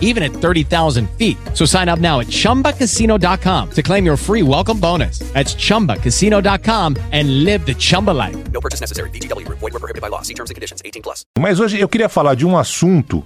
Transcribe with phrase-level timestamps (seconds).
[0.00, 1.36] even at 30,000 feet.
[1.54, 5.20] So sign up now at chumbacasino.com to claim your free welcome bonus.
[5.32, 8.36] That's chumbacasino.com and live the Chumba life.
[8.50, 9.10] No purchase necessary.
[9.10, 9.60] VGW Group.
[9.60, 10.22] Void were prohibited by law.
[10.22, 10.82] See terms and conditions.
[10.84, 11.24] 18 plus.
[11.38, 13.24] Mas hoje eu queria falar de um assunto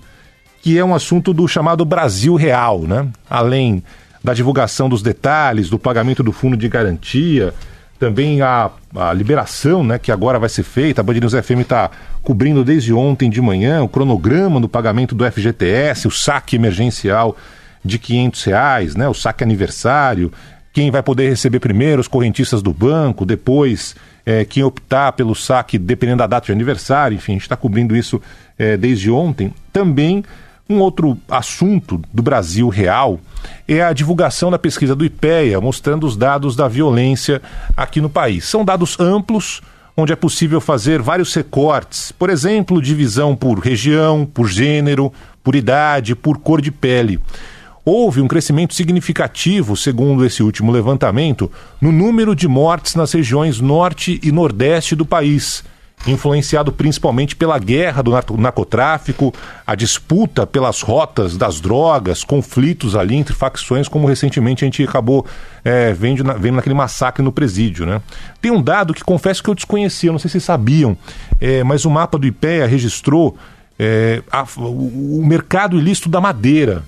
[0.63, 3.09] que é um assunto do chamado Brasil Real, né?
[3.29, 3.83] Além
[4.23, 7.55] da divulgação dos detalhes, do pagamento do fundo de garantia,
[8.01, 11.03] também a, a liberação, né, que agora vai ser feita.
[11.03, 11.91] A Band News FM está
[12.23, 17.37] cobrindo desde ontem de manhã o cronograma do pagamento do FGTS, o saque emergencial
[17.85, 20.33] de 500 reais, né, o saque aniversário.
[20.73, 25.77] Quem vai poder receber primeiro, os correntistas do banco, depois é, quem optar pelo saque,
[25.77, 28.21] dependendo da data de aniversário, enfim, a gente está cobrindo isso
[28.59, 29.53] é, desde ontem.
[29.71, 30.25] Também
[30.71, 33.19] um outro assunto do Brasil real
[33.67, 37.43] é a divulgação da pesquisa do IPEA, mostrando os dados da violência
[37.77, 38.45] aqui no país.
[38.45, 39.61] São dados amplos,
[39.97, 46.15] onde é possível fazer vários recortes, por exemplo, divisão por região, por gênero, por idade,
[46.15, 47.19] por cor de pele.
[47.85, 51.51] Houve um crescimento significativo, segundo esse último levantamento,
[51.81, 55.65] no número de mortes nas regiões norte e nordeste do país
[56.07, 59.35] influenciado principalmente pela guerra do narcotráfico,
[59.67, 65.27] a disputa pelas rotas das drogas, conflitos ali entre facções, como recentemente a gente acabou
[65.63, 67.85] é, vendo, vendo naquele massacre no presídio.
[67.85, 68.01] Né?
[68.41, 70.97] Tem um dado que confesso que eu desconhecia, não sei se sabiam,
[71.39, 73.37] é, mas o mapa do IPEA registrou
[73.79, 76.83] é, a, o mercado ilícito da madeira.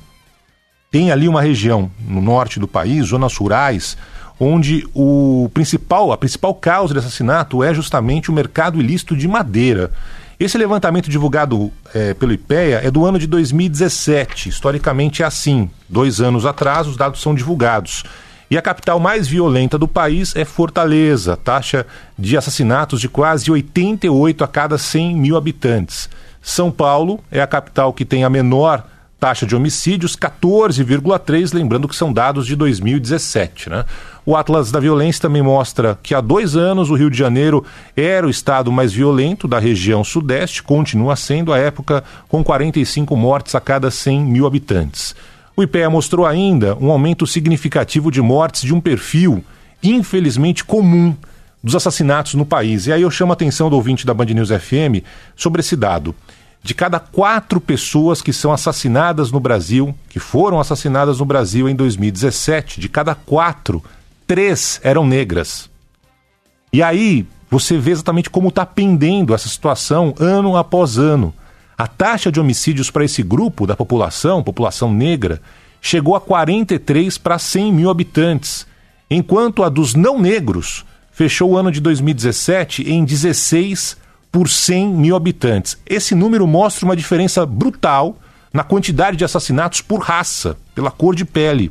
[0.91, 3.97] Tem ali uma região no norte do país, zonas rurais,
[4.45, 9.93] onde o principal, a principal causa de assassinato é justamente o mercado ilícito de madeira.
[10.39, 14.49] Esse levantamento divulgado é, pelo IPEA é do ano de 2017.
[14.49, 15.71] Historicamente é assim.
[15.89, 18.03] Dois anos atrás, os dados são divulgados.
[18.51, 21.87] E a capital mais violenta do país é Fortaleza, taxa
[22.19, 26.11] de assassinatos de quase 88 a cada 100 mil habitantes.
[26.43, 28.85] São Paulo é a capital que tem a menor
[29.23, 33.71] taxa de homicídios, 14,3, lembrando que são dados de 2017.
[33.71, 33.85] Né?
[34.25, 37.65] O Atlas da Violência também mostra que há dois anos o Rio de Janeiro
[37.97, 43.57] era o estado mais violento da região sudeste, continua sendo a época com 45 mortes
[43.57, 45.13] a cada 100 mil habitantes.
[45.57, 49.45] O IPEA mostrou ainda um aumento significativo de mortes de um perfil,
[49.83, 51.17] infelizmente comum,
[51.63, 52.87] dos assassinatos no país.
[52.87, 56.15] E aí eu chamo a atenção do ouvinte da Band News FM sobre esse dado.
[56.63, 61.75] De cada quatro pessoas que são assassinadas no Brasil, que foram assassinadas no Brasil em
[61.75, 63.83] 2017, de cada quatro,
[64.33, 65.69] três eram negras.
[66.73, 71.35] E aí você vê exatamente como está pendendo essa situação ano após ano.
[71.77, 75.39] A taxa de homicídios para esse grupo da população, população negra,
[75.83, 78.67] chegou a 43 para 100 mil habitantes,
[79.11, 80.83] enquanto a dos não negros
[81.13, 83.99] fechou o ano de 2017 em 16
[84.31, 85.77] por 100 mil habitantes.
[85.85, 88.17] Esse número mostra uma diferença brutal
[88.51, 91.71] na quantidade de assassinatos por raça, pela cor de pele.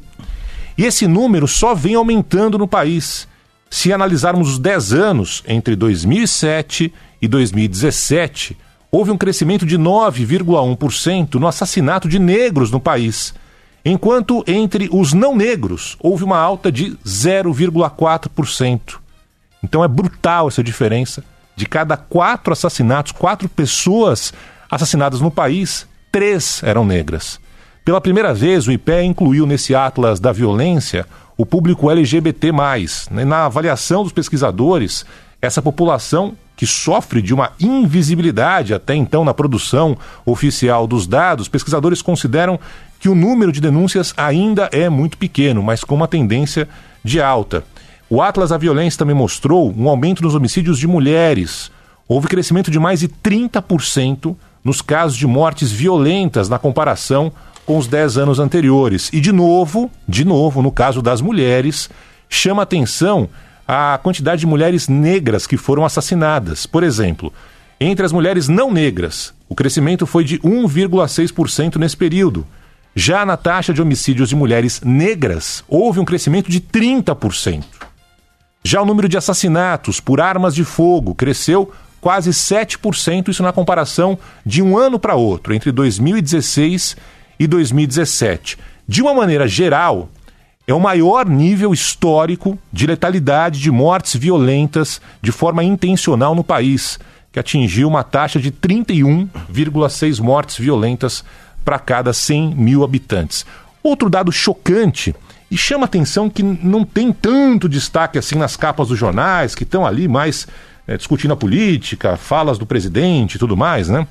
[0.81, 3.27] E esse número só vem aumentando no país.
[3.69, 6.91] Se analisarmos os 10 anos entre 2007
[7.21, 8.57] e 2017,
[8.91, 13.31] houve um crescimento de 9,1% no assassinato de negros no país,
[13.85, 18.97] enquanto entre os não negros houve uma alta de 0,4%.
[19.63, 21.23] Então é brutal essa diferença.
[21.55, 24.33] De cada quatro assassinatos, quatro pessoas
[24.67, 27.39] assassinadas no país, três eram negras.
[27.83, 31.05] Pela primeira vez, o IPE incluiu nesse Atlas da Violência
[31.35, 32.51] o público LGBT.
[33.09, 35.03] Na avaliação dos pesquisadores,
[35.41, 42.03] essa população que sofre de uma invisibilidade até então na produção oficial dos dados, pesquisadores
[42.03, 42.59] consideram
[42.99, 46.69] que o número de denúncias ainda é muito pequeno, mas com uma tendência
[47.03, 47.63] de alta.
[48.07, 51.71] O Atlas da Violência também mostrou um aumento nos homicídios de mulheres.
[52.07, 57.31] Houve crescimento de mais de 30% nos casos de mortes violentas na comparação
[57.71, 59.09] com os 10 anos anteriores.
[59.13, 61.89] E de novo, de novo, no caso das mulheres,
[62.27, 63.29] chama atenção
[63.65, 66.65] a quantidade de mulheres negras que foram assassinadas.
[66.65, 67.31] Por exemplo,
[67.79, 72.45] entre as mulheres não negras, o crescimento foi de 1,6% nesse período.
[72.93, 77.63] Já na taxa de homicídios de mulheres negras, houve um crescimento de 30%.
[78.65, 81.71] Já o número de assassinatos por armas de fogo cresceu
[82.01, 86.97] quase 7%, isso na comparação de um ano para outro, entre 2016
[87.41, 88.55] e 2017.
[88.87, 90.09] De uma maneira geral,
[90.67, 96.99] é o maior nível histórico de letalidade de mortes violentas de forma intencional no país,
[97.31, 101.25] que atingiu uma taxa de 31,6 mortes violentas
[101.65, 103.43] para cada 100 mil habitantes.
[103.81, 105.15] Outro dado chocante
[105.49, 109.83] e chama atenção que não tem tanto destaque assim nas capas dos jornais, que estão
[109.83, 110.47] ali mais
[110.87, 114.05] é, discutindo a política, falas do presidente e tudo mais, né?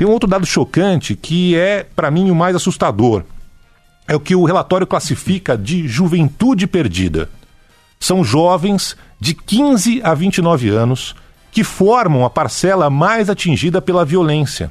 [0.00, 3.22] Tem um outro dado chocante que é, para mim, o mais assustador
[4.08, 7.28] é o que o relatório classifica de juventude perdida.
[8.00, 11.14] São jovens de 15 a 29 anos
[11.52, 14.70] que formam a parcela mais atingida pela violência.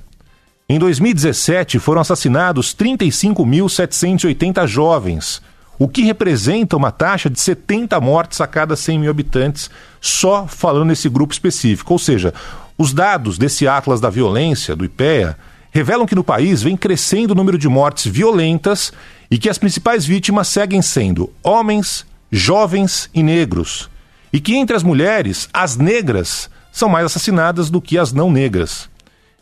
[0.67, 5.43] Em 2017, foram assassinados 35.780 jovens,
[5.77, 9.69] o que representa uma taxa de 70 mortes a cada 100 mil habitantes,
[10.01, 11.93] só falando nesse grupo específico.
[11.93, 12.33] Ou seja,
[12.79, 15.37] os dados desse Atlas da Violência, do IPEA,
[15.69, 18.93] revelam que no país vem crescendo o número de mortes violentas
[19.29, 23.89] e que as principais vítimas seguem sendo homens, jovens e negros.
[24.31, 28.89] E que entre as mulheres, as negras são mais assassinadas do que as não negras.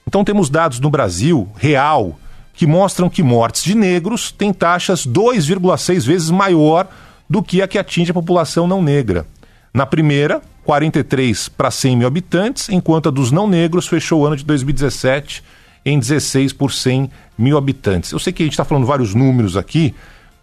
[0.07, 2.19] Então temos dados no Brasil, real,
[2.56, 6.88] que mostram que mortes de negros têm taxas 2,6 vezes maior
[7.30, 9.28] do que a que atinge a população não negra.
[9.72, 14.36] Na primeira, 43 para 100 mil habitantes, enquanto a dos não negros fechou o ano
[14.36, 15.42] de 2017
[15.86, 18.12] em 16 por 100 mil habitantes.
[18.12, 19.96] Eu sei que a gente está falando vários números aqui,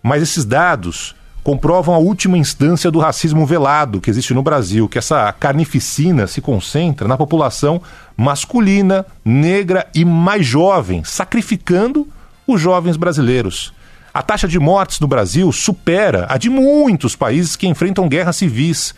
[0.02, 4.96] mas esses dados comprovam a última instância do racismo velado que existe no Brasil, que
[4.96, 7.82] essa carnificina se concentra na população
[8.16, 12.08] masculina, negra e mais jovem, sacrificando
[12.46, 13.74] os jovens brasileiros.
[14.14, 18.94] A taxa de mortes no Brasil supera a de muitos países que enfrentam guerras civis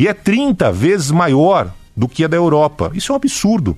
[0.00, 2.90] e é 30 vezes maior do que a da Europa.
[2.94, 3.76] Isso é um absurdo.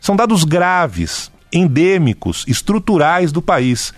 [0.00, 3.92] São dados graves, endêmicos, estruturais do país.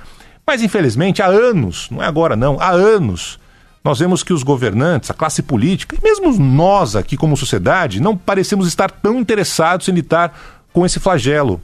[0.47, 3.39] Mas, infelizmente, há anos, não é agora não, há anos,
[3.85, 8.17] nós vemos que os governantes, a classe política e mesmo nós aqui como sociedade não
[8.17, 11.61] parecemos estar tão interessados em lidar com esse flagelo.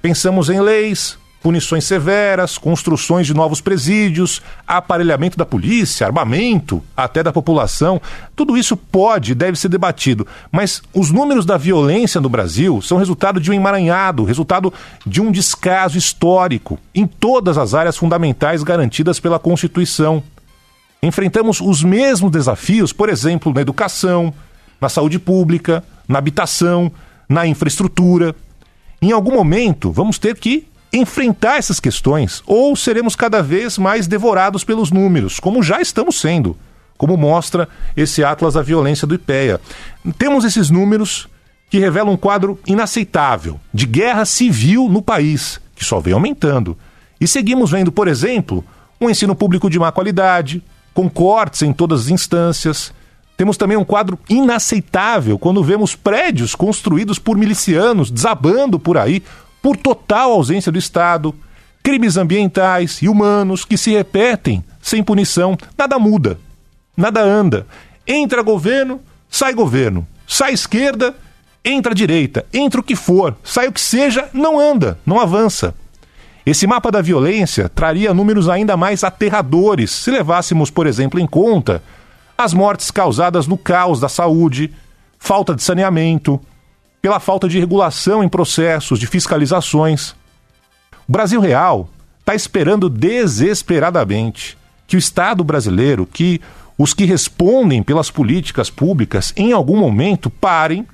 [0.00, 7.32] Pensamos em leis, punições severas, construções de novos presídios, aparelhamento da polícia, armamento, até da
[7.32, 8.00] população.
[8.36, 12.96] Tudo isso pode e deve ser debatido, mas os números da violência no Brasil são
[12.96, 14.72] resultado de um emaranhado, resultado
[15.04, 20.22] de um descaso histórico em todas as áreas fundamentais garantidas pela Constituição.
[21.02, 24.32] Enfrentamos os mesmos desafios, por exemplo, na educação,
[24.80, 26.92] na saúde pública, na habitação,
[27.28, 28.34] na infraestrutura.
[29.00, 34.62] Em algum momento, vamos ter que enfrentar essas questões ou seremos cada vez mais devorados
[34.62, 36.56] pelos números, como já estamos sendo,
[36.98, 39.60] como mostra esse Atlas da Violência do IPEA.
[40.18, 41.28] Temos esses números
[41.70, 46.76] que revelam um quadro inaceitável de guerra civil no país, que só vem aumentando.
[47.18, 48.62] E seguimos vendo, por exemplo,
[49.00, 52.92] um ensino público de má qualidade, com cortes em todas as instâncias.
[53.36, 59.22] Temos também um quadro inaceitável quando vemos prédios construídos por milicianos desabando por aí
[59.62, 61.34] por total ausência do Estado,
[61.82, 65.56] crimes ambientais e humanos que se repetem sem punição.
[65.78, 66.38] Nada muda,
[66.96, 67.66] nada anda.
[68.06, 69.00] Entra governo,
[69.30, 70.06] sai governo.
[70.26, 71.14] Sai esquerda,
[71.64, 72.44] entra direita.
[72.52, 75.74] Entra o que for, sai o que seja, não anda, não avança.
[76.44, 81.82] Esse mapa da violência traria números ainda mais aterradores se levássemos, por exemplo, em conta
[82.36, 84.72] as mortes causadas no caos da saúde,
[85.18, 86.40] falta de saneamento,
[87.02, 90.14] pela falta de regulação em processos, de fiscalizações.
[91.08, 91.90] O Brasil Real
[92.20, 94.56] está esperando desesperadamente
[94.86, 96.40] que o Estado brasileiro, que
[96.78, 100.86] os que respondem pelas políticas públicas, em algum momento parem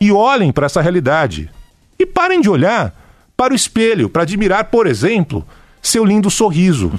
[0.00, 1.50] e olhem para essa realidade.
[1.98, 2.94] E parem de olhar
[3.36, 5.46] para o espelho, para admirar, por exemplo,
[5.82, 6.98] seu lindo sorriso.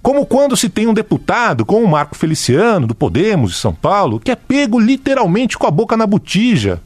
[0.00, 4.20] Como quando se tem um deputado, como o Marco Feliciano, do Podemos de São Paulo,
[4.20, 6.80] que é pego literalmente com a boca na botija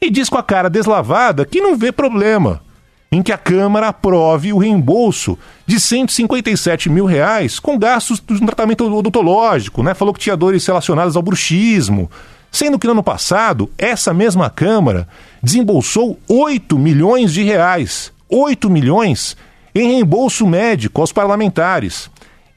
[0.00, 2.62] e diz com a cara deslavada que não vê problema
[3.10, 8.84] em que a Câmara aprove o reembolso de 157 mil reais com gastos um tratamento
[8.92, 9.94] odontológico, né?
[9.94, 12.10] Falou que tinha dores relacionadas ao bruxismo.
[12.50, 15.08] Sendo que no ano passado, essa mesma Câmara
[15.42, 18.12] desembolsou 8 milhões de reais.
[18.28, 19.36] 8 milhões
[19.74, 22.10] em reembolso médico aos parlamentares.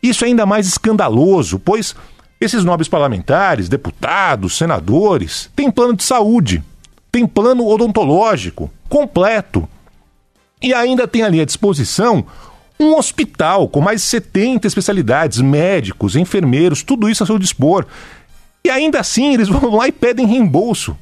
[0.04, 1.96] Isso é ainda mais escandaloso, pois
[2.40, 6.64] esses nobres parlamentares, deputados, senadores, têm plano de saúde,
[7.12, 9.68] têm plano odontológico completo.
[10.62, 12.26] E ainda tem ali à disposição
[12.80, 17.86] um hospital com mais de 70 especialidades, médicos, enfermeiros, tudo isso a seu dispor.
[18.64, 20.96] E ainda assim eles vão lá e pedem reembolso.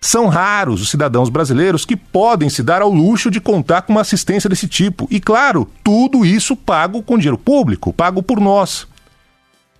[0.00, 4.00] São raros os cidadãos brasileiros que podem se dar ao luxo de contar com uma
[4.00, 5.06] assistência desse tipo.
[5.10, 8.86] E claro, tudo isso pago com dinheiro público, pago por nós.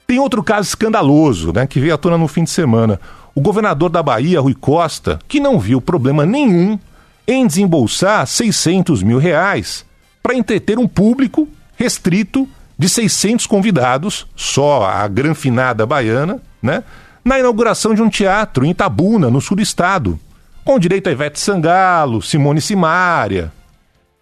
[0.07, 3.01] Tem outro caso escandaloso, né, que veio à tona no fim de semana.
[3.35, 6.79] O governador da Bahia, Rui Costa, que não viu problema nenhum
[7.27, 9.85] em desembolsar 600 mil reais
[10.23, 16.83] para entreter um público restrito de 600 convidados, só a granfinada baiana, né?
[17.25, 20.19] na inauguração de um teatro em Itabuna, no sul do estado,
[20.65, 23.53] com direito a Ivete Sangalo, Simone Simária.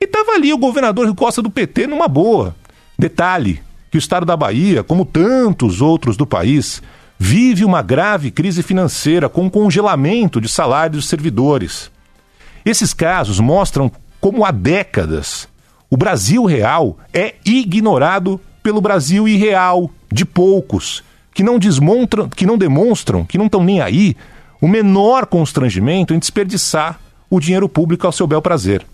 [0.01, 2.55] E estava ali o governador Rio Costa do PT numa boa.
[2.99, 6.83] Detalhe, que o estado da Bahia, como tantos outros do país,
[7.19, 11.91] vive uma grave crise financeira com congelamento de salários dos servidores.
[12.65, 15.49] Esses casos mostram como há décadas
[15.91, 22.59] o Brasil real é ignorado pelo Brasil irreal de poucos que não desmontram, que não
[22.59, 24.17] demonstram, que não estão nem aí,
[24.61, 28.85] o menor constrangimento em desperdiçar o dinheiro público ao seu bel prazer.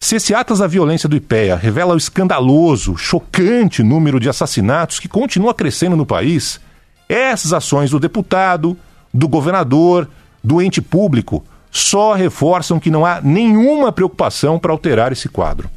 [0.00, 5.08] Se esse atas da violência do IPEA revela o escandaloso, chocante número de assassinatos que
[5.08, 6.60] continua crescendo no país,
[7.08, 8.76] essas ações do deputado,
[9.12, 10.08] do governador,
[10.42, 15.68] do ente público só reforçam que não há nenhuma preocupação para alterar esse quadro,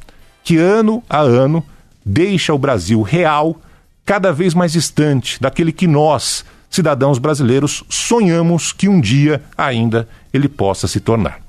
[0.43, 1.63] que ano a ano
[2.05, 3.57] deixa o Brasil real
[4.05, 10.47] cada vez mais distante daquele que nós, cidadãos brasileiros, sonhamos que um dia ainda ele
[10.47, 11.41] possa se tornar.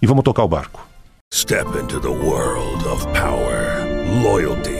[0.00, 0.86] E vamos tocar o barco.
[1.32, 3.86] Step into the world of power,
[4.22, 4.79] loyalty